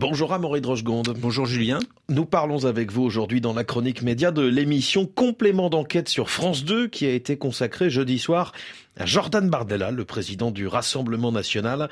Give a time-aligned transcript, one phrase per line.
[0.00, 1.16] Bonjour Amaury Drochegonde.
[1.18, 1.80] Bonjour Julien.
[2.08, 6.64] Nous parlons avec vous aujourd'hui dans la chronique média de l'émission Complément d'enquête sur France
[6.64, 8.52] 2 qui a été consacrée jeudi soir
[8.98, 11.88] à Jordan Bardella, le président du Rassemblement national.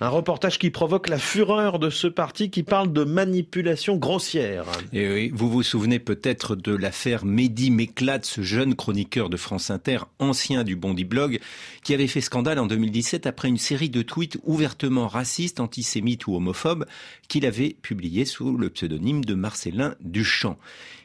[0.00, 4.66] Un reportage qui provoque la fureur de ce parti qui parle de manipulation grossière.
[4.92, 9.70] Et oui, vous vous souvenez peut-être de l'affaire Mehdi Méclade, ce jeune chroniqueur de France
[9.70, 11.40] Inter, ancien du Bondi Blog,
[11.82, 16.36] qui avait fait scandale en 2017 après une série de tweets ouvertement racistes, antisémites ou
[16.36, 16.84] homophobes
[17.28, 20.56] qu'il avait publiés sous le pseudonyme de Marcellin Duchamp.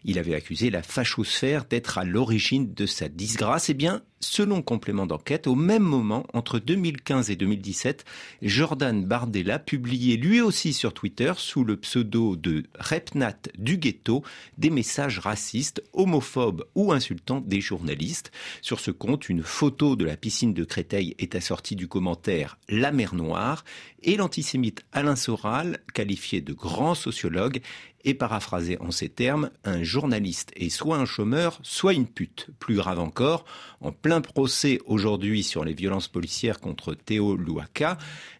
[0.04, 3.72] Il avait accusé la fachosphère d'être à l'origine de sa disgrâce.
[3.72, 8.06] Eh bien, selon complément d'enquête, au même moment, entre 2015 et 2017,
[8.42, 14.24] Jordan Bardella publiait lui aussi sur Twitter, sous le pseudo de Repnat du ghetto,
[14.58, 18.32] des messages racistes, homophobes ou insultants des journalistes.
[18.62, 22.92] Sur ce compte, une photo de la piscine de Créteil est assortie du commentaire La
[22.92, 23.64] mer Noire
[24.02, 27.62] et l'antisémite Alain Soral, qualifié de grand sociologue,
[28.06, 32.48] et paraphrasé en ces termes, un journaliste est soit un chômeur, soit une pute.
[32.60, 33.44] Plus grave encore,
[33.82, 37.98] en plein procès aujourd'hui sur les violences policières contre Théo Louaka,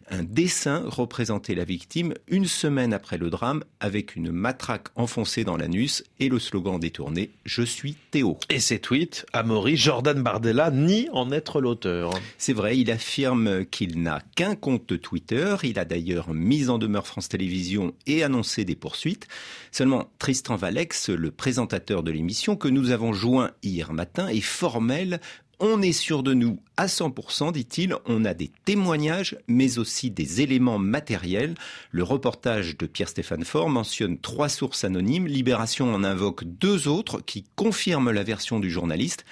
[0.08, 5.56] un dessin représentait la victime une semaine après le drame avec une matraque enfoncée dans
[5.56, 8.38] l'anus et le slogan détourné Je suis Théo.
[8.48, 12.12] Et ces tweets, Amaury, Jordan Bardella nie en être l'auteur.
[12.38, 15.56] C'est vrai, il affirme qu'il n'a qu'un compte Twitter.
[15.64, 19.26] Il a d'ailleurs mis en demeure France Télévisions et annoncé des poursuites.
[19.72, 25.20] Seulement, Tristan Valex, le présentateur de l'émission que nous avons joint hier matin, est formel
[25.58, 27.96] on est sûr de nous à 100%, dit-il.
[28.04, 31.54] On a des témoignages, mais aussi des éléments matériels.
[31.90, 35.26] Le reportage de Pierre-Stéphane Faure mentionne trois sources anonymes.
[35.26, 39.24] Libération en invoque deux autres qui confirment la version du journaliste.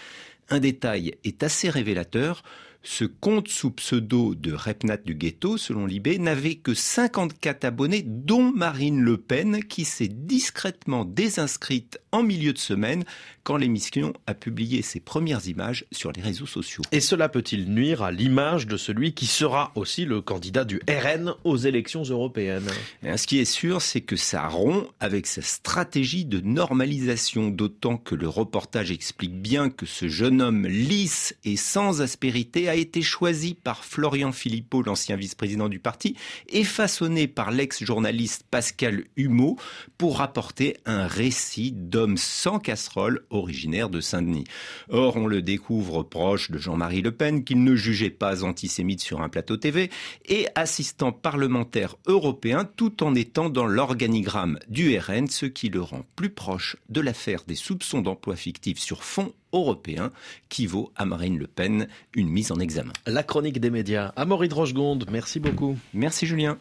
[0.49, 2.43] Un détail est assez révélateur.
[2.87, 8.53] Ce compte sous pseudo de Repnat du ghetto, selon Libé, n'avait que 54 abonnés, dont
[8.55, 13.05] Marine Le Pen, qui s'est discrètement désinscrite en milieu de semaine
[13.43, 16.83] quand l'émission a publié ses premières images sur les réseaux sociaux.
[16.93, 21.35] Et cela peut-il nuire à l'image de celui qui sera aussi le candidat du RN
[21.45, 22.69] aux élections européennes?
[23.17, 28.15] Ce qui est sûr, c'est que ça rompt avec sa stratégie de normalisation, d'autant que
[28.15, 33.55] le reportage explique bien que ce jeune homme lisse et sans aspérité a été choisi
[33.55, 36.17] par Florian Philippot, l'ancien vice-président du parti,
[36.49, 39.57] et façonné par l'ex-journaliste Pascal Humeau
[39.97, 44.47] pour rapporter un récit d'homme sans casserole originaire de Saint-Denis.
[44.89, 49.21] Or, on le découvre proche de Jean-Marie Le Pen, qu'il ne jugeait pas antisémite sur
[49.21, 49.89] un plateau TV,
[50.27, 56.05] et assistant parlementaire européen tout en étant dans l'organigramme du RN, ce qui le rend
[56.17, 60.11] plus proche de l'affaire des soupçons d'emploi fictif sur fond européen
[60.49, 62.93] qui vaut à Marine Le Pen une mise en examen.
[63.07, 64.13] La chronique des médias.
[64.17, 65.77] Amaury Drochegonde, merci beaucoup.
[65.95, 66.59] Merci Julien.